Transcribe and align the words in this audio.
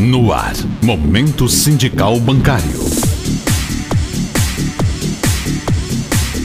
No 0.00 0.32
ar, 0.32 0.54
Momento 0.80 1.46
Sindical 1.46 2.18
Bancário. 2.20 2.80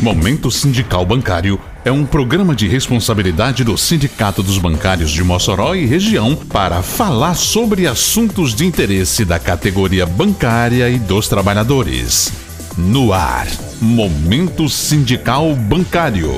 Momento 0.01 0.51
Sindical 0.51 1.05
Bancário 1.05 1.57
é 1.85 1.89
um 1.89 2.05
programa 2.05 2.53
de 2.53 2.67
responsabilidade 2.67 3.63
do 3.63 3.77
Sindicato 3.77 4.43
dos 4.43 4.57
Bancários 4.57 5.09
de 5.09 5.23
Mossoró 5.23 5.73
e 5.73 5.85
região 5.85 6.35
para 6.35 6.83
falar 6.83 7.35
sobre 7.35 7.87
assuntos 7.87 8.53
de 8.53 8.65
interesse 8.65 9.23
da 9.23 9.39
categoria 9.39 10.05
bancária 10.05 10.89
e 10.89 10.99
dos 10.99 11.29
trabalhadores. 11.29 12.33
No 12.77 13.13
ar, 13.13 13.47
Momento 13.79 14.67
Sindical 14.67 15.55
Bancário. 15.55 16.33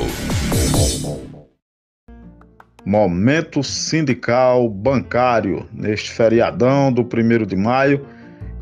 Momento 2.88 3.62
Sindical 3.64 4.70
Bancário. 4.70 5.68
Neste 5.74 6.10
feriadão 6.10 6.90
do 6.90 7.02
1 7.02 7.46
de 7.46 7.58
maio, 7.58 8.08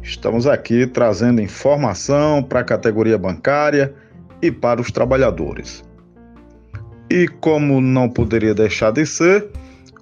estamos 0.01 0.47
aqui 0.47 0.87
trazendo 0.87 1.39
informação 1.39 2.41
para 2.41 2.61
a 2.61 2.63
categoria 2.63 3.19
bancária 3.19 3.93
e 4.41 4.51
para 4.51 4.81
os 4.81 4.89
trabalhadores. 4.89 5.83
E 7.07 7.27
como 7.27 7.79
não 7.79 8.09
poderia 8.09 8.55
deixar 8.55 8.89
de 8.89 9.05
ser, 9.05 9.47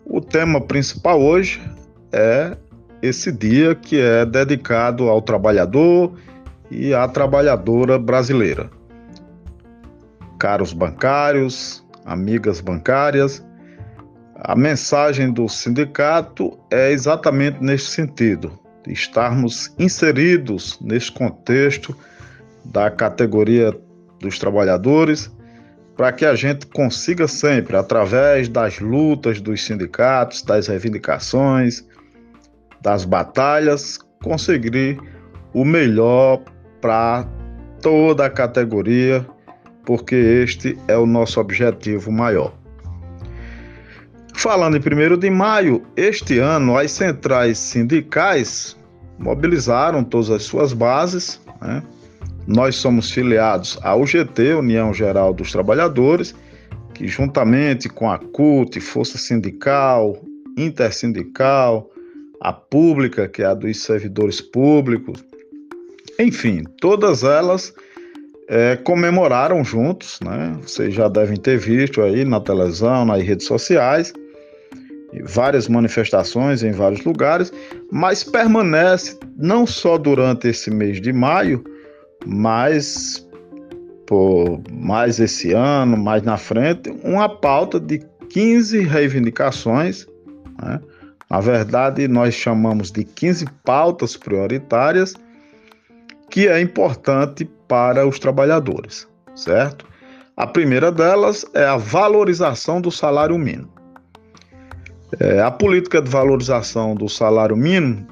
o 0.05 0.21
tema 0.21 0.61
principal 0.61 1.21
hoje 1.21 1.61
é 2.13 2.55
esse 3.01 3.29
dia 3.29 3.75
que 3.75 3.99
é 3.99 4.25
dedicado 4.25 5.09
ao 5.09 5.21
trabalhador 5.21 6.13
e 6.71 6.93
à 6.93 7.09
trabalhadora 7.09 7.99
brasileira. 7.99 8.69
Caros 10.39 10.71
bancários, 10.71 11.85
amigas 12.05 12.61
bancárias, 12.61 13.43
a 14.43 14.55
mensagem 14.57 15.31
do 15.31 15.47
sindicato 15.47 16.59
é 16.69 16.91
exatamente 16.91 17.63
neste 17.63 17.89
sentido, 17.89 18.59
estarmos 18.85 19.73
inseridos 19.79 20.77
neste 20.81 21.13
contexto 21.13 21.95
da 22.65 22.91
categoria 22.91 23.73
dos 24.19 24.37
trabalhadores, 24.37 25.31
para 25.95 26.11
que 26.11 26.25
a 26.25 26.35
gente 26.35 26.65
consiga 26.67 27.25
sempre, 27.25 27.77
através 27.77 28.49
das 28.49 28.79
lutas 28.79 29.39
dos 29.39 29.63
sindicatos, 29.63 30.41
das 30.41 30.67
reivindicações, 30.67 31.87
das 32.81 33.05
batalhas, 33.05 33.97
conseguir 34.21 34.99
o 35.53 35.63
melhor 35.63 36.41
para 36.81 37.25
toda 37.81 38.25
a 38.25 38.29
categoria, 38.29 39.25
porque 39.85 40.15
este 40.15 40.77
é 40.89 40.97
o 40.97 41.05
nosso 41.05 41.39
objetivo 41.39 42.11
maior. 42.11 42.62
Falando 44.33 44.75
em 44.75 44.79
1 44.79 45.17
de 45.17 45.29
maio, 45.29 45.83
este 45.95 46.39
ano 46.39 46.77
as 46.77 46.91
centrais 46.91 47.57
sindicais 47.57 48.75
mobilizaram 49.19 50.03
todas 50.03 50.29
as 50.29 50.43
suas 50.43 50.73
bases. 50.73 51.39
Né? 51.61 51.83
Nós 52.45 52.75
somos 52.75 53.09
filiados 53.11 53.79
à 53.81 53.95
UGT, 53.95 54.55
União 54.55 54.93
Geral 54.93 55.33
dos 55.33 55.51
Trabalhadores, 55.51 56.35
que 56.93 57.07
juntamente 57.07 57.87
com 57.87 58.09
a 58.09 58.17
CUT, 58.17 58.79
Força 58.79 59.17
Sindical, 59.17 60.21
Intersindical, 60.57 61.89
a 62.41 62.51
Pública, 62.51 63.27
que 63.27 63.41
é 63.41 63.45
a 63.45 63.53
dos 63.53 63.81
servidores 63.81 64.41
públicos, 64.41 65.23
enfim, 66.19 66.63
todas 66.81 67.23
elas 67.23 67.73
é, 68.47 68.75
comemoraram 68.75 69.63
juntos, 69.63 70.19
né? 70.21 70.57
Vocês 70.61 70.93
já 70.93 71.07
devem 71.07 71.37
ter 71.37 71.57
visto 71.57 72.01
aí 72.01 72.25
na 72.25 72.39
televisão, 72.39 73.05
nas 73.05 73.23
redes 73.23 73.47
sociais, 73.47 74.13
várias 75.21 75.67
manifestações 75.67 76.63
em 76.63 76.71
vários 76.71 77.03
lugares, 77.03 77.51
mas 77.91 78.23
permanece 78.23 79.17
não 79.37 79.65
só 79.65 79.97
durante 79.97 80.47
esse 80.47 80.71
mês 80.71 80.99
de 80.99 81.13
maio, 81.13 81.63
mas 82.25 83.27
por 84.05 84.61
mais 84.71 85.19
esse 85.19 85.53
ano, 85.53 85.97
mais 85.97 86.23
na 86.23 86.37
frente, 86.37 86.89
uma 87.03 87.29
pauta 87.29 87.79
de 87.79 87.99
15 88.29 88.81
reivindicações. 88.81 90.05
Né? 90.61 90.79
Na 91.29 91.39
verdade, 91.39 92.07
nós 92.07 92.33
chamamos 92.33 92.91
de 92.91 93.03
15 93.03 93.45
pautas 93.63 94.15
prioritárias 94.15 95.15
que 96.29 96.47
é 96.47 96.59
importante 96.59 97.49
para 97.67 98.07
os 98.07 98.19
trabalhadores, 98.19 99.07
certo? 99.35 99.85
A 100.35 100.47
primeira 100.47 100.91
delas 100.91 101.45
é 101.53 101.63
a 101.63 101.77
valorização 101.77 102.81
do 102.81 102.91
salário 102.91 103.37
mínimo. 103.37 103.72
É, 105.19 105.41
a 105.41 105.51
política 105.51 106.01
de 106.01 106.09
valorização 106.09 106.95
do 106.95 107.07
salário 107.07 107.55
mínimo 107.55 108.07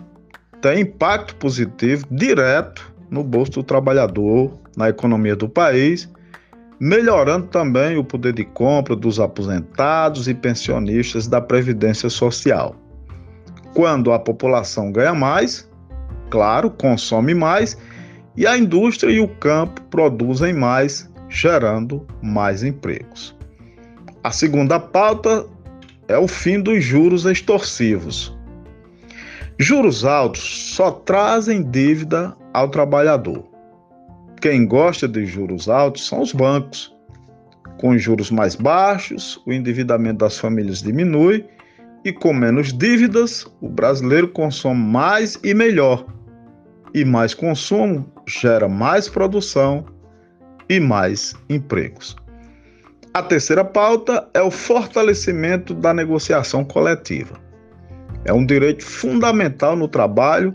tem 0.62 0.82
impacto 0.82 1.36
positivo 1.36 2.06
direto 2.12 2.94
no 3.10 3.24
bolso 3.24 3.52
do 3.54 3.64
trabalhador, 3.64 4.58
na 4.78 4.90
economia 4.90 5.36
do 5.36 5.50
país, 5.50 6.10
melhorando 6.80 7.48
também 7.48 7.98
o 7.98 8.04
poder 8.04 8.34
de 8.34 8.44
compra 8.44 8.96
dos 8.96 9.20
aposentados 9.20 10.28
e 10.28 10.34
pensionistas 10.34 11.28
da 11.28 11.42
Previdência 11.42 12.10
Social. 12.10 12.76
Quando 13.74 14.12
a 14.12 14.20
população 14.20 14.92
ganha 14.92 15.14
mais, 15.14 15.70
claro, 16.30 16.70
consome 16.70 17.34
mais 17.34 17.78
e 18.36 18.48
a 18.48 18.58
indústria 18.58 19.12
e 19.12 19.20
o 19.20 19.28
campo 19.28 19.82
produzem 19.90 20.54
mais, 20.54 21.10
gerando 21.30 22.06
mais 22.22 22.64
empregos. 22.64 23.36
A 24.24 24.32
segunda 24.32 24.80
pauta 24.80 25.46
é 26.12 26.18
o 26.18 26.28
fim 26.28 26.62
dos 26.62 26.84
juros 26.84 27.26
extorsivos. 27.26 28.38
Juros 29.58 30.04
altos 30.04 30.74
só 30.76 30.92
trazem 30.92 31.64
dívida 31.64 32.36
ao 32.54 32.70
trabalhador. 32.70 33.46
Quem 34.42 34.66
gosta 34.66 35.08
de 35.08 35.26
juros 35.26 35.70
altos 35.70 36.08
são 36.08 36.22
os 36.22 36.34
bancos. 36.34 36.94
Com 37.80 37.98
juros 37.98 38.30
mais 38.30 38.56
baixos, 38.56 39.42
o 39.46 39.54
endividamento 39.54 40.20
das 40.20 40.38
famílias 40.38 40.82
diminui 40.82 41.46
e 42.04 42.12
com 42.12 42.34
menos 42.34 42.74
dívidas, 42.74 43.46
o 43.62 43.70
brasileiro 43.70 44.28
consome 44.28 44.82
mais 44.82 45.40
e 45.44 45.54
melhor. 45.54 46.06
E 46.94 47.06
mais 47.06 47.34
consumo 47.34 48.12
gera 48.28 48.68
mais 48.68 49.08
produção 49.08 49.86
e 50.68 50.80
mais 50.80 51.36
empregos. 51.50 52.16
A 53.14 53.22
terceira 53.22 53.66
pauta 53.66 54.30
é 54.34 54.42
o 54.42 54.50
fortalecimento 54.50 55.74
da 55.74 55.94
negociação 55.94 56.64
coletiva. 56.64 57.38
É 58.24 58.32
um 58.32 58.46
direito 58.46 58.86
fundamental 58.86 59.76
no 59.76 59.88
trabalho. 59.88 60.54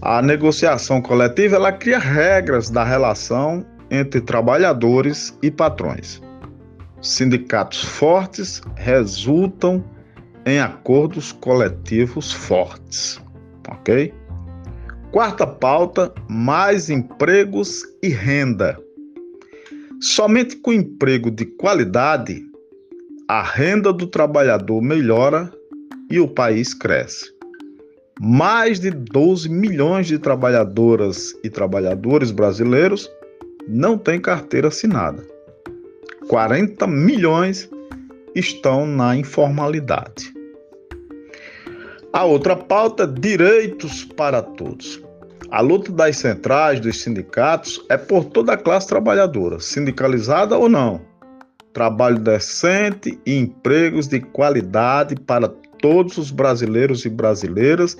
A 0.00 0.22
negociação 0.22 1.02
coletiva 1.02 1.56
ela 1.56 1.70
cria 1.70 1.98
regras 1.98 2.70
da 2.70 2.84
relação 2.84 3.66
entre 3.90 4.20
trabalhadores 4.20 5.36
e 5.42 5.50
patrões. 5.50 6.22
Sindicatos 7.02 7.82
fortes 7.82 8.62
resultam 8.74 9.84
em 10.46 10.60
acordos 10.60 11.32
coletivos 11.32 12.32
fortes, 12.32 13.20
ok? 13.68 14.14
Quarta 15.12 15.46
pauta: 15.46 16.14
mais 16.28 16.88
empregos 16.88 17.82
e 18.02 18.08
renda. 18.08 18.78
Somente 20.00 20.54
com 20.54 20.72
emprego 20.72 21.28
de 21.28 21.44
qualidade, 21.44 22.46
a 23.26 23.42
renda 23.42 23.92
do 23.92 24.06
trabalhador 24.06 24.80
melhora 24.80 25.52
e 26.08 26.20
o 26.20 26.28
país 26.28 26.72
cresce. 26.72 27.34
Mais 28.20 28.78
de 28.78 28.92
12 28.92 29.48
milhões 29.48 30.06
de 30.06 30.16
trabalhadoras 30.16 31.34
e 31.42 31.50
trabalhadores 31.50 32.30
brasileiros 32.30 33.10
não 33.66 33.98
têm 33.98 34.20
carteira 34.20 34.68
assinada. 34.68 35.26
40 36.28 36.86
milhões 36.86 37.68
estão 38.36 38.86
na 38.86 39.16
informalidade. 39.16 40.32
A 42.12 42.24
outra 42.24 42.54
pauta 42.54 43.02
é 43.02 43.06
direitos 43.06 44.04
para 44.04 44.42
todos. 44.42 45.02
A 45.50 45.60
luta 45.60 45.90
das 45.90 46.18
centrais, 46.18 46.78
dos 46.78 47.00
sindicatos, 47.00 47.82
é 47.88 47.96
por 47.96 48.26
toda 48.26 48.52
a 48.52 48.56
classe 48.56 48.86
trabalhadora, 48.86 49.58
sindicalizada 49.58 50.58
ou 50.58 50.68
não. 50.68 51.00
Trabalho 51.72 52.18
decente 52.18 53.18
e 53.24 53.38
empregos 53.38 54.06
de 54.06 54.20
qualidade 54.20 55.16
para 55.16 55.48
todos 55.80 56.18
os 56.18 56.30
brasileiros 56.30 57.04
e 57.06 57.08
brasileiras 57.08 57.96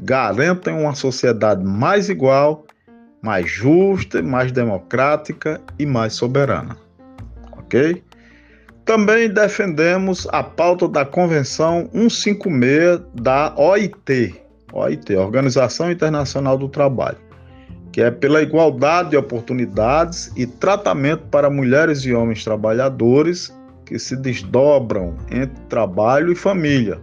garantem 0.00 0.74
uma 0.74 0.94
sociedade 0.94 1.64
mais 1.64 2.10
igual, 2.10 2.66
mais 3.22 3.48
justa, 3.50 4.22
mais 4.22 4.52
democrática 4.52 5.60
e 5.78 5.86
mais 5.86 6.14
soberana. 6.14 6.76
Ok? 7.52 8.02
Também 8.84 9.32
defendemos 9.32 10.26
a 10.32 10.42
pauta 10.42 10.88
da 10.88 11.04
Convenção 11.04 11.88
156 11.92 13.00
da 13.14 13.54
OIT, 13.56 14.39
OIT, 14.72 15.14
Organização 15.16 15.90
Internacional 15.90 16.56
do 16.56 16.68
Trabalho, 16.68 17.18
que 17.92 18.00
é 18.00 18.10
pela 18.10 18.42
igualdade 18.42 19.10
de 19.10 19.16
oportunidades 19.16 20.32
e 20.36 20.46
tratamento 20.46 21.24
para 21.30 21.50
mulheres 21.50 22.00
e 22.00 22.12
homens 22.12 22.44
trabalhadores 22.44 23.54
que 23.84 23.98
se 23.98 24.16
desdobram 24.16 25.16
entre 25.30 25.60
trabalho 25.68 26.32
e 26.32 26.36
família. 26.36 27.00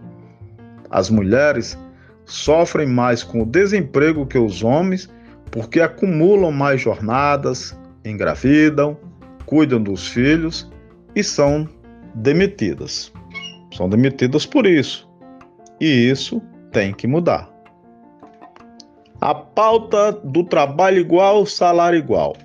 As 0.89 1.09
mulheres 1.09 1.77
sofrem 2.25 2.87
mais 2.87 3.23
com 3.23 3.41
o 3.41 3.45
desemprego 3.45 4.25
que 4.25 4.37
os 4.37 4.63
homens, 4.63 5.09
porque 5.51 5.81
acumulam 5.81 6.51
mais 6.51 6.79
jornadas, 6.79 7.77
engravidam, 8.05 8.97
cuidam 9.45 9.81
dos 9.81 10.07
filhos 10.07 10.69
e 11.15 11.23
são 11.23 11.67
demitidas. 12.15 13.11
São 13.75 13.89
demitidas 13.89 14.45
por 14.45 14.65
isso. 14.65 15.09
E 15.79 15.85
isso 15.85 16.41
tem 16.71 16.93
que 16.93 17.07
mudar. 17.07 17.56
A 19.19 19.33
pauta 19.33 20.11
do 20.11 20.43
trabalho 20.43 20.99
igual, 20.99 21.45
salário 21.45 21.97
igual. 21.97 22.35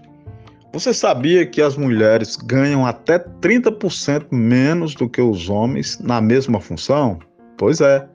Você 0.72 0.94
sabia 0.94 1.44
que 1.44 1.60
as 1.60 1.76
mulheres 1.76 2.34
ganham 2.36 2.86
até 2.86 3.18
30% 3.18 4.28
menos 4.30 4.94
do 4.94 5.06
que 5.06 5.20
os 5.20 5.50
homens 5.50 5.98
na 6.00 6.18
mesma 6.20 6.60
função? 6.60 7.18
Pois 7.58 7.80
é. 7.80 8.06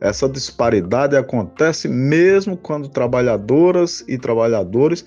Essa 0.00 0.28
disparidade 0.28 1.16
acontece 1.16 1.88
mesmo 1.88 2.56
quando 2.56 2.88
trabalhadoras 2.88 4.04
e 4.06 4.16
trabalhadores 4.16 5.04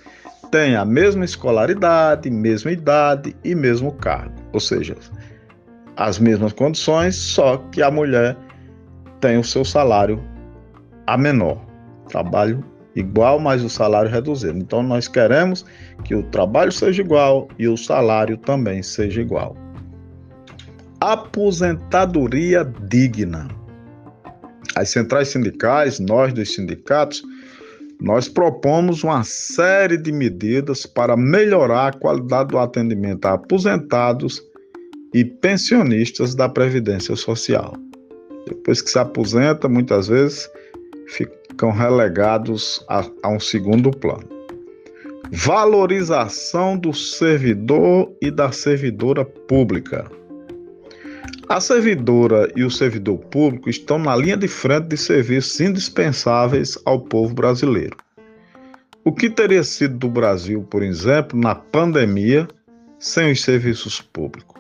têm 0.51 0.75
a 0.75 0.83
mesma 0.83 1.23
escolaridade, 1.23 2.29
mesma 2.29 2.71
idade 2.71 3.35
e 3.43 3.55
mesmo 3.55 3.93
cargo. 3.93 4.35
Ou 4.51 4.59
seja, 4.59 4.95
as 5.95 6.19
mesmas 6.19 6.53
condições, 6.53 7.15
só 7.15 7.57
que 7.71 7.81
a 7.81 7.89
mulher 7.89 8.37
tem 9.21 9.39
o 9.39 9.43
seu 9.43 9.63
salário 9.63 10.21
a 11.07 11.17
menor. 11.17 11.57
Trabalho 12.09 12.63
igual, 12.95 13.39
mas 13.39 13.63
o 13.63 13.69
salário 13.69 14.09
reduzido. 14.09 14.57
Então 14.57 14.83
nós 14.83 15.07
queremos 15.07 15.65
que 16.03 16.15
o 16.15 16.23
trabalho 16.23 16.71
seja 16.71 17.01
igual 17.01 17.47
e 17.57 17.67
o 17.67 17.77
salário 17.77 18.37
também 18.37 18.83
seja 18.83 19.21
igual. 19.21 19.55
Aposentadoria 20.99 22.63
digna. 22.87 23.47
As 24.75 24.89
centrais 24.89 25.29
sindicais, 25.29 25.99
nós 25.99 26.33
dos 26.33 26.53
sindicatos, 26.53 27.23
nós 27.99 28.27
propomos 28.27 29.03
uma 29.03 29.23
série 29.23 29.97
de 29.97 30.11
medidas 30.11 30.85
para 30.85 31.15
melhorar 31.15 31.87
a 31.87 31.93
qualidade 31.93 32.49
do 32.49 32.57
atendimento 32.57 33.25
a 33.25 33.33
aposentados 33.33 34.41
e 35.13 35.23
pensionistas 35.23 36.33
da 36.33 36.49
Previdência 36.49 37.15
Social. 37.15 37.75
Depois 38.47 38.81
que 38.81 38.89
se 38.89 38.97
aposenta, 38.97 39.69
muitas 39.69 40.07
vezes 40.07 40.49
ficam 41.61 41.69
relegados 41.69 42.83
a, 42.89 43.05
a 43.21 43.29
um 43.29 43.39
segundo 43.39 43.91
plano. 43.91 44.27
Valorização 45.31 46.75
do 46.75 46.91
servidor 46.91 48.11
e 48.19 48.31
da 48.31 48.51
servidora 48.51 49.23
pública. 49.23 50.09
A 51.47 51.61
servidora 51.61 52.51
e 52.55 52.63
o 52.63 52.71
servidor 52.71 53.19
público 53.25 53.69
estão 53.69 53.99
na 53.99 54.15
linha 54.15 54.37
de 54.37 54.47
frente 54.47 54.87
de 54.87 54.97
serviços 54.97 55.59
indispensáveis 55.61 56.79
ao 56.83 56.99
povo 56.99 57.35
brasileiro. 57.35 57.95
O 59.05 59.13
que 59.13 59.29
teria 59.29 59.63
sido 59.63 59.99
do 59.99 60.09
Brasil, 60.09 60.63
por 60.63 60.81
exemplo, 60.81 61.39
na 61.39 61.53
pandemia, 61.53 62.47
sem 62.97 63.31
os 63.31 63.41
serviços 63.43 64.01
públicos? 64.01 64.59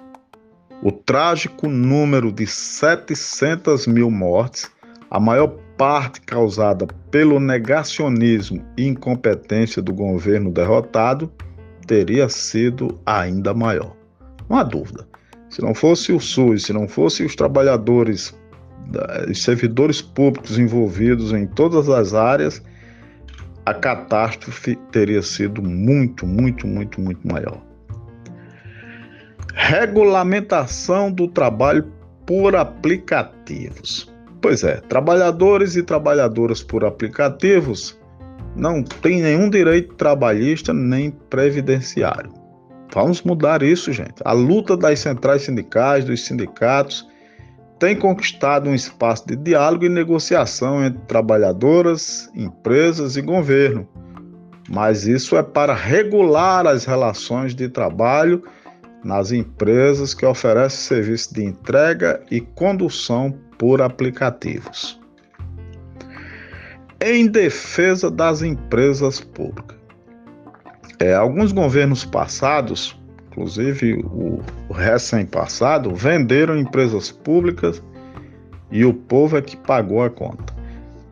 O 0.83 0.91
trágico 0.91 1.67
número 1.67 2.31
de 2.31 2.45
700 2.45 3.87
mil 3.87 4.11
mortes, 4.11 4.69
a 5.09 5.19
maior 5.19 5.55
parte 5.81 6.21
causada 6.21 6.85
pelo 7.09 7.39
negacionismo 7.39 8.63
e 8.77 8.85
incompetência 8.85 9.81
do 9.81 9.91
governo 9.91 10.51
derrotado 10.51 11.33
teria 11.87 12.29
sido 12.29 12.99
ainda 13.03 13.51
maior. 13.51 13.95
Não 14.47 14.59
há 14.59 14.63
dúvida. 14.63 15.07
Se 15.49 15.59
não 15.59 15.73
fosse 15.73 16.13
o 16.13 16.19
SUS, 16.19 16.65
se 16.65 16.71
não 16.71 16.87
fossem 16.87 17.25
os 17.25 17.35
trabalhadores, 17.35 18.31
os 19.27 19.41
servidores 19.41 20.03
públicos 20.03 20.59
envolvidos 20.59 21.33
em 21.33 21.47
todas 21.47 21.89
as 21.89 22.13
áreas, 22.13 22.61
a 23.65 23.73
catástrofe 23.73 24.75
teria 24.91 25.23
sido 25.23 25.63
muito, 25.63 26.27
muito, 26.27 26.67
muito, 26.67 27.01
muito 27.01 27.27
maior. 27.27 27.59
Regulamentação 29.55 31.11
do 31.11 31.27
trabalho 31.27 31.91
por 32.27 32.55
aplicativos. 32.55 34.10
Pois 34.41 34.63
é, 34.63 34.77
trabalhadores 34.77 35.75
e 35.75 35.83
trabalhadoras 35.83 36.63
por 36.63 36.83
aplicativos 36.83 37.99
não 38.55 38.83
têm 38.83 39.21
nenhum 39.21 39.49
direito 39.49 39.93
trabalhista 39.95 40.73
nem 40.73 41.11
previdenciário. 41.11 42.33
Vamos 42.93 43.21
mudar 43.21 43.63
isso, 43.63 43.93
gente. 43.93 44.15
A 44.25 44.33
luta 44.33 44.75
das 44.75 44.99
centrais 44.99 45.43
sindicais, 45.43 46.03
dos 46.03 46.25
sindicatos, 46.25 47.07
tem 47.79 47.95
conquistado 47.95 48.69
um 48.69 48.75
espaço 48.75 49.25
de 49.27 49.35
diálogo 49.35 49.85
e 49.85 49.89
negociação 49.89 50.83
entre 50.83 51.01
trabalhadoras, 51.03 52.29
empresas 52.35 53.15
e 53.15 53.21
governo. 53.21 53.87
Mas 54.69 55.07
isso 55.07 55.37
é 55.37 55.43
para 55.43 55.73
regular 55.73 56.67
as 56.67 56.85
relações 56.85 57.55
de 57.55 57.69
trabalho 57.69 58.43
nas 59.03 59.31
empresas 59.31 60.13
que 60.13 60.25
oferecem 60.25 60.79
serviço 60.79 61.33
de 61.33 61.43
entrega 61.43 62.21
e 62.29 62.41
condução 62.41 63.33
por 63.61 63.79
aplicativos. 63.79 64.99
Em 66.99 67.27
defesa 67.27 68.09
das 68.09 68.41
empresas 68.41 69.19
públicas. 69.19 69.77
É, 70.97 71.13
alguns 71.13 71.51
governos 71.51 72.03
passados, 72.03 72.99
inclusive 73.27 74.03
o, 74.03 74.41
o 74.67 74.73
recém-passado, 74.73 75.93
venderam 75.93 76.57
empresas 76.57 77.11
públicas 77.11 77.83
e 78.71 78.83
o 78.83 78.95
povo 78.95 79.37
é 79.37 79.43
que 79.43 79.55
pagou 79.55 80.01
a 80.01 80.09
conta. 80.09 80.55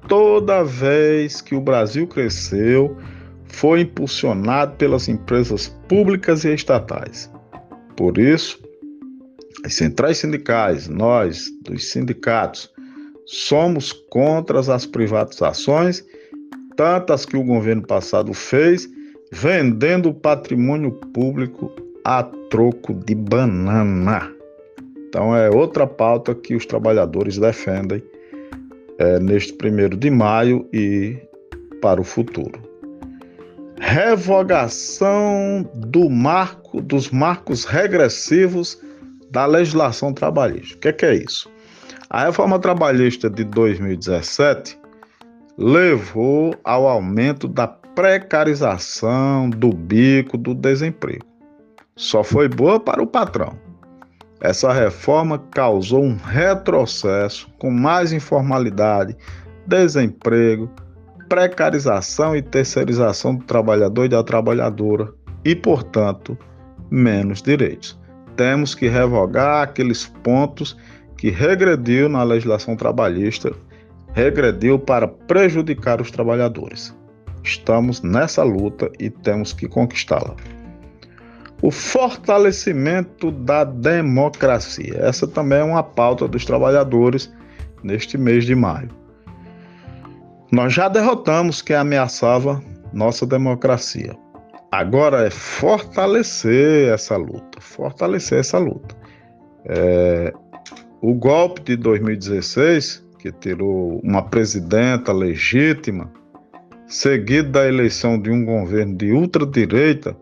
Toda 0.07 0.63
vez 0.63 1.41
que 1.41 1.53
o 1.53 1.61
Brasil 1.61 2.07
cresceu, 2.07 2.97
foi 3.45 3.81
impulsionado 3.81 4.75
pelas 4.75 5.07
empresas 5.07 5.67
públicas 5.87 6.45
e 6.45 6.53
estatais. 6.55 7.31
Por 7.95 8.17
isso, 8.17 8.59
as 9.63 9.73
centrais 9.75 10.17
sindicais, 10.17 10.87
nós, 10.87 11.49
dos 11.63 11.91
sindicatos, 11.91 12.71
somos 13.25 13.91
contra 13.91 14.59
as 14.59 14.85
privatizações, 14.85 16.03
tantas 16.75 17.25
que 17.25 17.37
o 17.37 17.43
governo 17.43 17.85
passado 17.85 18.33
fez, 18.33 18.89
vendendo 19.31 20.09
o 20.09 20.13
patrimônio 20.13 20.91
público 21.13 21.71
a 22.03 22.23
troco 22.49 22.93
de 22.93 23.13
banana. 23.13 24.31
Então 25.07 25.35
é 25.35 25.49
outra 25.49 25.85
pauta 25.85 26.33
que 26.33 26.55
os 26.55 26.65
trabalhadores 26.65 27.37
defendem 27.37 28.01
é, 28.97 29.19
neste 29.19 29.53
primeiro 29.53 29.97
de 29.97 30.09
maio 30.09 30.67
e 30.73 31.17
para 31.81 32.01
o 32.01 32.03
futuro. 32.03 32.59
Revogação 33.79 35.69
do 35.75 36.09
marco 36.09 36.81
dos 36.81 37.09
marcos 37.09 37.65
regressivos 37.65 38.79
da 39.31 39.45
legislação 39.45 40.13
trabalhista. 40.13 40.75
O 40.75 40.79
que 40.79 40.87
é, 40.87 40.93
que 40.93 41.05
é 41.05 41.15
isso? 41.15 41.49
A 42.09 42.25
reforma 42.25 42.57
trabalhista 42.59 43.29
de 43.29 43.43
2017 43.43 44.79
levou 45.57 46.55
ao 46.63 46.87
aumento 46.87 47.47
da 47.47 47.67
precarização 47.67 49.49
do 49.49 49.69
bico 49.71 50.37
do 50.37 50.55
desemprego. 50.55 51.25
Só 51.95 52.23
foi 52.23 52.47
boa 52.47 52.79
para 52.79 53.03
o 53.03 53.07
patrão. 53.07 53.57
Essa 54.41 54.71
reforma 54.71 55.37
causou 55.51 56.01
um 56.01 56.15
retrocesso 56.15 57.49
com 57.59 57.69
mais 57.69 58.13
informalidade, 58.13 59.15
desemprego, 59.67 60.71
precarização 61.27 62.35
e 62.35 62.41
terceirização 62.41 63.35
do 63.35 63.43
trabalhador 63.43 64.05
e 64.05 64.09
da 64.09 64.23
trabalhadora 64.23 65.13
e, 65.43 65.53
portanto, 65.53 66.37
menos 66.89 67.41
direitos 67.41 67.98
temos 68.39 68.73
que 68.73 68.87
revogar 68.87 69.63
aqueles 69.63 70.05
pontos 70.05 70.77
que 71.17 71.29
regrediu 71.29 72.07
na 72.07 72.23
legislação 72.23 72.73
trabalhista, 72.73 73.51
regrediu 74.13 74.79
para 74.79 75.09
prejudicar 75.09 75.99
os 75.99 76.09
trabalhadores. 76.09 76.95
Estamos 77.43 78.01
nessa 78.01 78.41
luta 78.41 78.89
e 78.97 79.09
temos 79.09 79.51
que 79.51 79.67
conquistá-la. 79.67 80.37
O 81.61 81.69
fortalecimento 81.69 83.29
da 83.29 83.65
democracia. 83.65 84.95
Essa 84.99 85.27
também 85.27 85.59
é 85.59 85.63
uma 85.63 85.83
pauta 85.83 86.25
dos 86.25 86.45
trabalhadores 86.45 87.29
neste 87.83 88.17
mês 88.17 88.45
de 88.45 88.55
maio. 88.55 88.89
Nós 90.49 90.73
já 90.73 90.87
derrotamos 90.87 91.61
quem 91.61 91.75
ameaçava 91.75 92.63
nossa 92.93 93.25
democracia. 93.25 94.15
Agora 94.71 95.25
é 95.25 95.31
fortalecer 95.31 96.93
essa 96.93 97.17
luta, 97.17 97.59
fortalecer 97.59 98.39
essa 98.39 98.59
luta. 98.59 98.95
É, 99.65 100.31
o 101.01 101.13
golpe 101.13 101.61
de 101.61 101.75
2016, 101.75 103.03
que 103.17 103.31
tirou 103.31 103.99
uma 104.03 104.21
presidenta 104.21 105.11
legítima, 105.11 106.11
seguido 106.87 107.49
da 107.49 107.67
eleição 107.67 108.19
de 108.19 108.29
um 108.29 108.45
governo 108.45 108.95
de 108.95 109.11
ultradireita, 109.11 110.15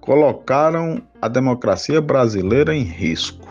colocaram 0.00 1.00
a 1.20 1.28
democracia 1.28 2.00
brasileira 2.00 2.74
em 2.74 2.82
risco. 2.82 3.48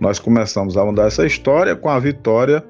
Nós 0.00 0.18
começamos 0.18 0.76
a 0.76 0.84
mudar 0.84 1.08
essa 1.08 1.26
história 1.26 1.76
com 1.76 1.88
a 1.88 1.98
vitória 1.98 2.64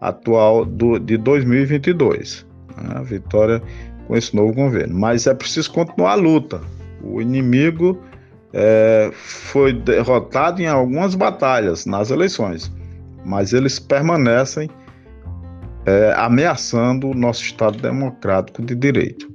atual 0.00 0.64
do, 0.64 0.98
de 0.98 1.16
2022. 1.16 2.46
Né? 2.76 2.94
A 2.94 3.02
vitória 3.02 3.62
com 4.06 4.16
esse 4.16 4.34
novo 4.34 4.52
governo. 4.52 4.98
Mas 4.98 5.26
é 5.26 5.34
preciso 5.34 5.72
continuar 5.72 6.12
a 6.12 6.16
luta. 6.16 6.60
O 7.02 7.20
inimigo 7.20 8.00
é, 8.52 9.10
foi 9.12 9.72
derrotado 9.72 10.62
em 10.62 10.66
algumas 10.66 11.14
batalhas 11.14 11.84
nas 11.86 12.10
eleições, 12.10 12.72
mas 13.24 13.52
eles 13.52 13.78
permanecem 13.78 14.70
é, 15.86 16.14
ameaçando 16.16 17.08
o 17.08 17.14
nosso 17.14 17.42
Estado 17.42 17.78
democrático 17.78 18.62
de 18.62 18.74
direito. 18.74 19.28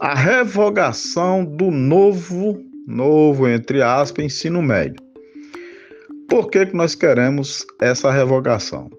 A 0.00 0.14
revogação 0.14 1.44
do 1.44 1.70
novo, 1.70 2.62
novo 2.86 3.48
entre 3.48 3.82
aspas, 3.82 4.26
ensino 4.26 4.60
médio. 4.60 5.02
Por 6.28 6.50
que, 6.50 6.66
que 6.66 6.76
nós 6.76 6.94
queremos 6.94 7.64
essa 7.80 8.10
revogação? 8.10 8.90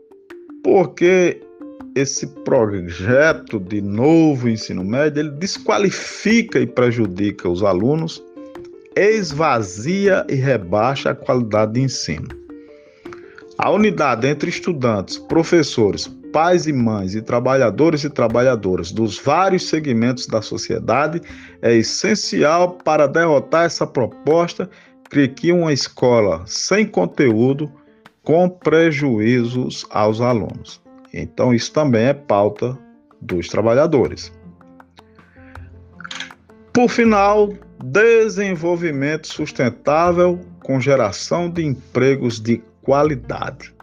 Porque 0.63 1.39
esse 1.97 2.27
projeto 2.27 3.59
de 3.59 3.81
novo 3.81 4.47
ensino 4.47 4.83
médio 4.83 5.19
ele 5.19 5.31
desqualifica 5.31 6.59
e 6.59 6.67
prejudica 6.67 7.49
os 7.49 7.63
alunos, 7.63 8.23
esvazia 8.95 10.25
e 10.29 10.35
rebaixa 10.35 11.09
a 11.09 11.15
qualidade 11.15 11.73
de 11.73 11.81
ensino. 11.81 12.27
A 13.57 13.71
unidade 13.71 14.27
entre 14.27 14.49
estudantes, 14.49 15.17
professores, 15.17 16.07
pais 16.31 16.67
e 16.67 16.73
mães 16.73 17.15
e 17.15 17.21
trabalhadores 17.21 18.03
e 18.03 18.09
trabalhadoras 18.11 18.91
dos 18.91 19.17
vários 19.17 19.67
segmentos 19.67 20.27
da 20.27 20.41
sociedade 20.41 21.19
é 21.63 21.73
essencial 21.73 22.73
para 22.83 23.07
derrotar 23.07 23.65
essa 23.65 23.87
proposta 23.87 24.69
que 25.35 25.51
uma 25.51 25.73
escola 25.73 26.43
sem 26.45 26.85
conteúdo 26.85 27.71
com 28.23 28.47
prejuízos 28.47 29.85
aos 29.89 30.21
alunos. 30.21 30.85
Então, 31.13 31.53
isso 31.53 31.71
também 31.71 32.05
é 32.05 32.13
pauta 32.13 32.77
dos 33.21 33.47
trabalhadores. 33.47 34.31
Por 36.73 36.89
final, 36.89 37.51
desenvolvimento 37.83 39.27
sustentável 39.27 40.39
com 40.63 40.79
geração 40.79 41.49
de 41.49 41.65
empregos 41.65 42.39
de 42.39 42.61
qualidade. 42.81 43.73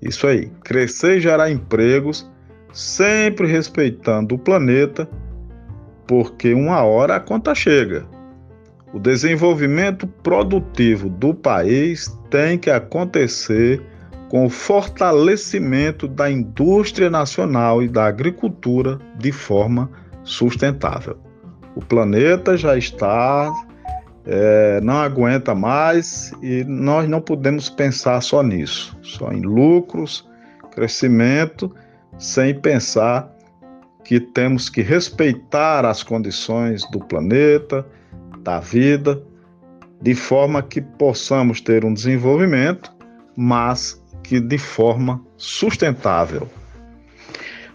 Isso 0.00 0.26
aí, 0.26 0.50
crescer 0.62 1.16
e 1.16 1.20
gerar 1.20 1.50
empregos, 1.50 2.30
sempre 2.72 3.46
respeitando 3.46 4.34
o 4.34 4.38
planeta, 4.38 5.08
porque 6.06 6.54
uma 6.54 6.82
hora 6.82 7.16
a 7.16 7.20
conta 7.20 7.54
chega. 7.54 8.06
O 8.92 8.98
desenvolvimento 8.98 10.06
produtivo 10.06 11.08
do 11.08 11.34
país 11.34 12.08
tem 12.30 12.58
que 12.58 12.70
acontecer 12.70 13.82
com 14.28 14.44
o 14.44 14.50
fortalecimento 14.50 16.06
da 16.06 16.30
indústria 16.30 17.08
nacional 17.08 17.82
e 17.82 17.88
da 17.88 18.06
agricultura 18.06 18.98
de 19.16 19.32
forma 19.32 19.90
sustentável. 20.22 21.18
O 21.74 21.80
planeta 21.80 22.56
já 22.56 22.76
está, 22.76 23.50
é, 24.26 24.80
não 24.82 24.98
aguenta 24.98 25.54
mais 25.54 26.32
e 26.42 26.64
nós 26.64 27.08
não 27.08 27.20
podemos 27.20 27.70
pensar 27.70 28.20
só 28.20 28.42
nisso, 28.42 28.96
só 29.02 29.32
em 29.32 29.40
lucros, 29.40 30.28
crescimento, 30.70 31.74
sem 32.18 32.54
pensar 32.60 33.32
que 34.04 34.20
temos 34.20 34.68
que 34.68 34.82
respeitar 34.82 35.84
as 35.84 36.02
condições 36.02 36.82
do 36.90 36.98
planeta, 36.98 37.86
da 38.40 38.60
vida, 38.60 39.22
de 40.00 40.14
forma 40.14 40.62
que 40.62 40.80
possamos 40.80 41.60
ter 41.60 41.84
um 41.84 41.92
desenvolvimento, 41.92 42.92
mas 43.36 44.02
que 44.28 44.38
de 44.38 44.58
forma 44.58 45.20
sustentável. 45.38 46.46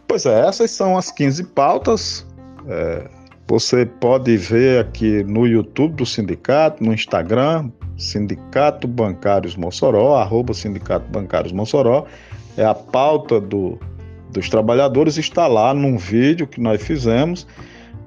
Pois 0.07 0.25
é, 0.27 0.47
essas 0.47 0.69
são 0.69 0.95
as 0.95 1.11
15 1.11 1.45
pautas. 1.45 2.27
É, 2.67 3.09
você 3.47 3.87
pode 3.87 4.37
ver 4.37 4.81
aqui 4.81 5.23
no 5.23 5.47
YouTube 5.47 5.95
do 5.95 6.05
sindicato, 6.05 6.83
no 6.83 6.93
Instagram, 6.93 7.71
Sindicato 7.97 8.87
Bancários 8.87 9.55
Mossoró, 9.55 10.15
arroba 10.15 10.53
Sindicato 10.53 11.09
Bancários 11.09 11.51
Mossoró. 11.51 12.05
É 12.55 12.63
a 12.63 12.75
pauta 12.75 13.41
do, 13.41 13.79
dos 14.29 14.47
trabalhadores, 14.47 15.17
está 15.17 15.47
lá 15.47 15.73
num 15.73 15.97
vídeo 15.97 16.45
que 16.45 16.61
nós 16.61 16.83
fizemos 16.83 17.47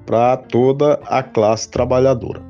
para 0.05 0.37
toda 0.37 0.93
a 1.05 1.21
classe 1.21 1.69
trabalhadora. 1.69 2.41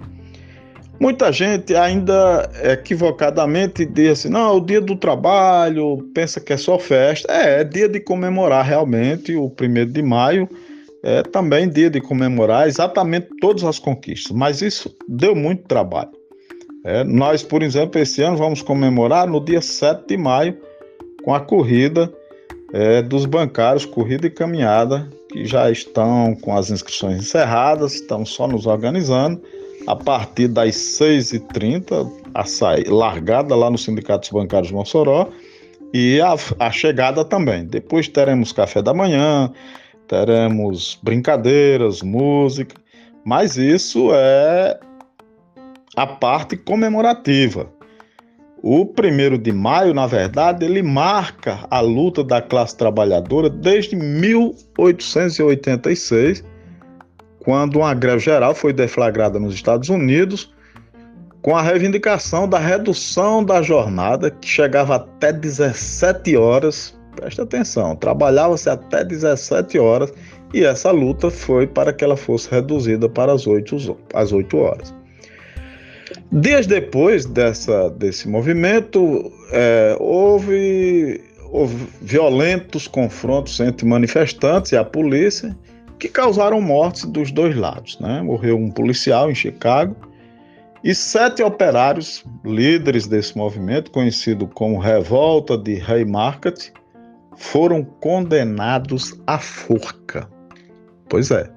Muita 0.99 1.31
gente 1.31 1.75
ainda 1.75 2.49
equivocadamente 2.63 3.85
diz 3.85 4.19
assim: 4.19 4.29
não, 4.29 4.57
o 4.57 4.65
dia 4.65 4.81
do 4.81 4.95
trabalho, 4.95 5.99
pensa 6.13 6.39
que 6.39 6.53
é 6.53 6.57
só 6.57 6.79
festa. 6.79 7.31
É, 7.31 7.61
é 7.61 7.63
dia 7.63 7.87
de 7.87 7.99
comemorar 7.99 8.65
realmente 8.65 9.35
o 9.35 9.49
primeiro 9.49 9.91
de 9.91 10.01
maio, 10.01 10.49
é 11.03 11.21
também 11.21 11.69
dia 11.69 11.89
de 11.89 12.01
comemorar 12.01 12.67
exatamente 12.67 13.27
todas 13.39 13.63
as 13.63 13.77
conquistas, 13.77 14.31
mas 14.31 14.61
isso 14.61 14.95
deu 15.07 15.35
muito 15.35 15.67
trabalho. 15.67 16.09
É, 16.83 17.03
nós, 17.03 17.43
por 17.43 17.61
exemplo, 17.61 18.01
esse 18.01 18.21
ano 18.23 18.37
vamos 18.37 18.61
comemorar 18.61 19.27
no 19.27 19.43
dia 19.43 19.61
7 19.61 20.07
de 20.07 20.17
maio 20.17 20.57
com 21.23 21.33
a 21.33 21.39
corrida 21.39 22.11
é, 22.73 23.01
dos 23.01 23.25
bancários, 23.25 23.85
corrida 23.85 24.25
e 24.25 24.31
caminhada, 24.31 25.07
que 25.29 25.45
já 25.45 25.69
estão 25.69 26.35
com 26.35 26.57
as 26.57 26.71
inscrições 26.71 27.19
encerradas, 27.19 27.95
estão 27.95 28.25
só 28.25 28.47
nos 28.47 28.65
organizando 28.65 29.41
a 29.87 29.95
partir 29.95 30.49
das 30.49 30.75
6h30, 30.75 32.11
a 32.33 32.43
sair, 32.43 32.89
largada 32.89 33.55
lá 33.55 33.69
no 33.69 33.77
Sindicato 33.77 34.19
dos 34.19 34.31
Bancários 34.31 34.67
de 34.67 34.73
Mossoró 34.73 35.29
e 35.93 36.19
a, 36.19 36.35
a 36.59 36.69
chegada 36.71 37.23
também. 37.23 37.65
Depois 37.65 38.09
teremos 38.09 38.51
café 38.51 38.81
da 38.81 38.93
manhã, 38.93 39.49
teremos 40.07 40.99
brincadeiras, 41.01 42.01
música, 42.01 42.75
mas 43.25 43.55
isso 43.55 44.09
é 44.13 44.77
a 45.95 46.05
parte 46.05 46.57
comemorativa. 46.57 47.69
O 48.61 48.85
primeiro 48.85 49.37
de 49.37 49.53
maio, 49.53 49.93
na 49.93 50.05
verdade, 50.05 50.65
ele 50.65 50.83
marca 50.83 51.65
a 51.71 51.79
luta 51.79 52.21
da 52.23 52.41
classe 52.41 52.75
trabalhadora 52.75 53.49
desde 53.49 53.95
1886 53.95 56.43
quando 57.47 57.77
uma 57.77 57.93
greve 57.93 58.19
geral 58.19 58.53
foi 58.53 58.73
deflagrada 58.73 59.39
nos 59.39 59.53
Estados 59.53 59.87
Unidos 59.87 60.53
com 61.41 61.55
a 61.55 61.61
reivindicação 61.61 62.45
da 62.45 62.59
redução 62.59 63.41
da 63.41 63.61
jornada, 63.61 64.29
que 64.29 64.49
chegava 64.49 64.97
até 64.97 65.31
17 65.31 66.35
horas. 66.35 66.93
Presta 67.15 67.43
atenção, 67.43 67.95
trabalhava-se 67.95 68.69
até 68.69 69.01
17 69.01 69.79
horas 69.79 70.11
e 70.53 70.65
essa 70.65 70.91
luta 70.91 71.31
foi 71.31 71.65
para 71.65 71.93
que 71.93 72.03
ela 72.03 72.17
fosse 72.17 72.51
reduzida 72.51 73.07
para 73.07 73.31
as 73.31 73.47
8, 73.47 73.97
as 74.13 74.33
8 74.33 74.57
horas. 74.57 74.93
Dias 76.29 76.67
depois 76.67 77.25
dessa, 77.25 77.89
desse 77.91 78.27
movimento, 78.27 79.31
é, 79.53 79.95
houve, 80.01 81.23
houve 81.49 81.87
violentos 82.01 82.89
confrontos 82.89 83.57
entre 83.61 83.87
manifestantes 83.87 84.73
e 84.73 84.75
a 84.75 84.83
polícia, 84.83 85.57
que 85.99 86.07
causaram 86.07 86.61
mortes 86.61 87.05
dos 87.05 87.31
dois 87.31 87.55
lados. 87.55 87.99
Né? 87.99 88.21
Morreu 88.21 88.57
um 88.57 88.71
policial 88.71 89.31
em 89.31 89.35
Chicago 89.35 89.95
e 90.83 90.93
sete 90.93 91.41
operários, 91.41 92.23
líderes 92.45 93.07
desse 93.07 93.37
movimento, 93.37 93.91
conhecido 93.91 94.47
como 94.47 94.79
Revolta 94.79 95.57
de 95.57 95.81
Haymarket, 95.81 96.71
foram 97.35 97.83
condenados 97.83 99.19
à 99.25 99.37
forca. 99.39 100.29
Pois 101.09 101.31
é. 101.31 101.49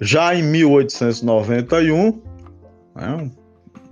Já 0.00 0.34
em 0.34 0.42
1891, 0.42 2.22
né, 2.94 3.30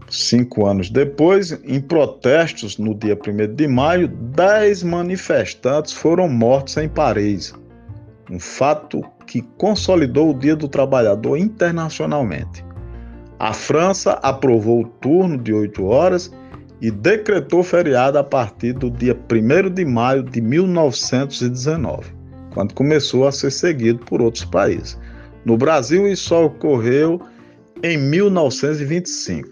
cinco 0.09 0.67
anos 0.67 0.89
depois, 0.89 1.53
em 1.65 1.81
protestos 1.81 2.79
no 2.79 2.95
dia 2.95 3.15
1 3.17 3.55
de 3.55 3.69
maio, 3.69 4.09
dez 4.09 4.83
manifestantes 4.83 5.93
foram 5.93 6.29
mortos 6.29 6.77
em 6.79 6.89
Paris. 6.89 7.53
Um 8.31 8.41
fato 8.41 9.03
que 9.29 9.43
consolidou 9.59 10.31
o 10.31 10.35
Dia 10.35 10.57
do 10.57 10.67
Trabalhador 10.67 11.37
internacionalmente. 11.37 12.65
A 13.39 13.53
França 13.53 14.13
aprovou 14.23 14.81
o 14.81 14.89
turno 14.89 15.39
de 15.39 15.53
8 15.53 15.85
horas 15.85 16.33
e 16.81 16.91
decretou 16.91 17.63
feriado 17.63 18.19
a 18.19 18.25
partir 18.25 18.73
do 18.73 18.91
dia 18.91 19.15
1 19.15 19.71
de 19.73 19.85
maio 19.85 20.23
de 20.23 20.41
1919, 20.41 22.11
quando 22.53 22.75
começou 22.75 23.29
a 23.29 23.33
ser 23.33 23.53
seguido 23.53 24.05
por 24.07 24.23
outros 24.23 24.45
países. 24.45 24.99
No 25.45 25.57
Brasil, 25.57 26.09
isso 26.09 26.35
ocorreu 26.35 27.21
em 27.83 27.99
1925. 27.99 29.49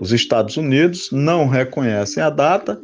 Os 0.00 0.12
Estados 0.12 0.56
Unidos 0.56 1.10
não 1.12 1.46
reconhecem 1.46 2.22
a 2.22 2.28
data, 2.28 2.78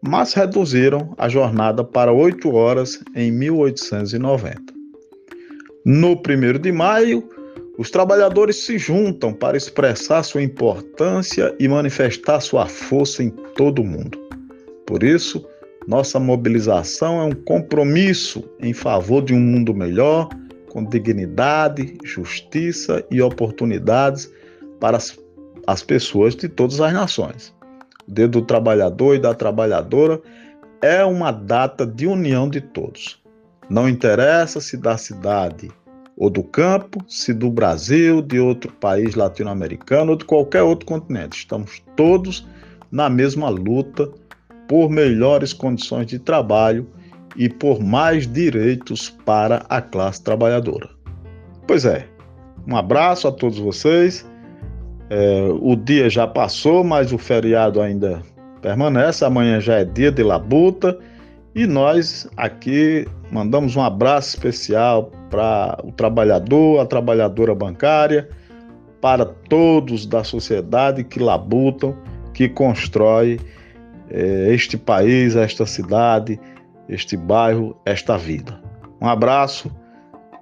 mas 0.00 0.34
reduziram 0.34 1.14
a 1.18 1.28
jornada 1.28 1.82
para 1.82 2.12
8 2.12 2.54
horas 2.54 3.02
em 3.14 3.32
1890. 3.32 4.77
No 5.90 6.12
1 6.12 6.58
de 6.60 6.70
maio, 6.70 7.26
os 7.78 7.90
trabalhadores 7.90 8.56
se 8.56 8.76
juntam 8.76 9.32
para 9.32 9.56
expressar 9.56 10.22
sua 10.22 10.42
importância 10.42 11.56
e 11.58 11.66
manifestar 11.66 12.40
sua 12.40 12.66
força 12.66 13.22
em 13.22 13.30
todo 13.30 13.80
o 13.80 13.86
mundo. 13.86 14.18
Por 14.86 15.02
isso, 15.02 15.48
Nossa 15.86 16.20
mobilização 16.20 17.22
é 17.22 17.24
um 17.24 17.32
compromisso 17.32 18.44
em 18.60 18.74
favor 18.74 19.24
de 19.24 19.32
um 19.32 19.40
mundo 19.40 19.72
melhor, 19.72 20.28
com 20.68 20.84
dignidade, 20.84 21.96
justiça 22.04 23.02
e 23.10 23.22
oportunidades 23.22 24.30
para 24.78 24.98
as, 24.98 25.18
as 25.66 25.82
pessoas 25.82 26.36
de 26.36 26.50
todas 26.50 26.82
as 26.82 26.92
nações. 26.92 27.54
O 28.06 28.12
dia 28.12 28.28
do 28.28 28.42
trabalhador 28.42 29.14
e 29.14 29.18
da 29.18 29.32
trabalhadora 29.32 30.20
é 30.82 31.02
uma 31.02 31.32
data 31.32 31.86
de 31.86 32.06
união 32.06 32.46
de 32.46 32.60
todos. 32.60 33.18
Não 33.70 33.88
interessa 33.88 34.60
se 34.60 34.76
da 34.76 34.98
cidade 34.98 35.70
ou 36.18 36.28
do 36.28 36.42
campo, 36.42 36.98
se 37.06 37.32
do 37.32 37.48
Brasil, 37.48 38.20
de 38.20 38.40
outro 38.40 38.72
país 38.72 39.14
latino-americano 39.14 40.10
ou 40.10 40.16
de 40.16 40.24
qualquer 40.24 40.62
outro 40.62 40.84
continente. 40.84 41.38
Estamos 41.38 41.80
todos 41.94 42.46
na 42.90 43.08
mesma 43.08 43.48
luta 43.48 44.10
por 44.66 44.90
melhores 44.90 45.52
condições 45.52 46.06
de 46.08 46.18
trabalho 46.18 46.86
e 47.36 47.48
por 47.48 47.80
mais 47.80 48.26
direitos 48.26 49.08
para 49.24 49.64
a 49.68 49.80
classe 49.80 50.20
trabalhadora. 50.22 50.90
Pois 51.66 51.84
é, 51.84 52.06
um 52.66 52.76
abraço 52.76 53.28
a 53.28 53.32
todos 53.32 53.58
vocês. 53.58 54.28
É, 55.08 55.48
o 55.60 55.76
dia 55.76 56.10
já 56.10 56.26
passou, 56.26 56.82
mas 56.82 57.12
o 57.12 57.18
feriado 57.18 57.80
ainda 57.80 58.20
permanece. 58.60 59.24
Amanhã 59.24 59.60
já 59.60 59.76
é 59.76 59.84
dia 59.84 60.10
de 60.10 60.24
labuta 60.24 60.98
e 61.54 61.66
nós 61.66 62.28
aqui 62.36 63.06
mandamos 63.30 63.76
um 63.76 63.82
abraço 63.82 64.36
especial 64.36 65.10
para 65.30 65.78
o 65.84 65.92
trabalhador, 65.92 66.80
a 66.80 66.86
trabalhadora 66.86 67.54
bancária, 67.54 68.28
para 69.00 69.24
todos 69.24 70.06
da 70.06 70.24
sociedade 70.24 71.04
que 71.04 71.20
labutam, 71.20 71.96
que 72.34 72.48
constrói 72.48 73.38
é, 74.10 74.52
este 74.52 74.76
país, 74.76 75.36
esta 75.36 75.66
cidade, 75.66 76.38
este 76.88 77.16
bairro, 77.16 77.76
esta 77.84 78.16
vida. 78.16 78.60
Um 79.00 79.06
abraço. 79.06 79.70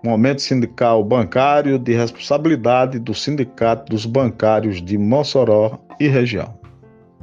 Momento 0.05 0.41
Sindical 0.41 1.03
Bancário 1.03 1.79
de 1.81 1.93
responsabilidade 1.93 2.99
do 2.99 3.13
Sindicato 3.13 3.91
dos 3.91 4.07
Bancários 4.07 4.81
de 4.81 4.97
Mossoró 4.97 5.81
e 5.99 6.07
região. 6.07 6.55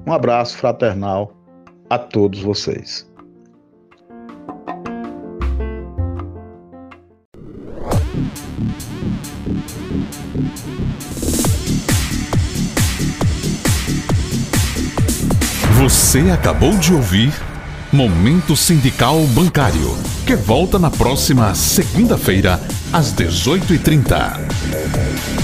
Um 0.06 0.12
abraço 0.12 0.58
fraternal 0.58 1.32
a 1.90 1.98
todos 1.98 2.42
vocês. 2.42 3.13
Você 15.84 16.32
acabou 16.32 16.78
de 16.78 16.94
ouvir 16.94 17.34
Momento 17.92 18.56
Sindical 18.56 19.20
Bancário, 19.28 19.98
que 20.26 20.34
volta 20.34 20.80
na 20.80 20.90
próxima 20.90 21.54
segunda-feira, 21.54 22.58
às 22.94 23.14
18h30. 23.14 25.43